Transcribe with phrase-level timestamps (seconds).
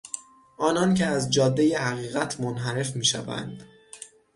[0.57, 3.67] آنانکه از جادهی حقیقت منحرف میشوند